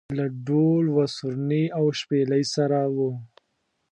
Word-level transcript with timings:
له 0.17 0.25
ډول 0.47 0.85
و 0.89 0.97
سورني 1.17 1.63
او 1.77 1.85
شپېلۍ 1.99 2.43
سره 2.55 2.79
و. 2.95 2.97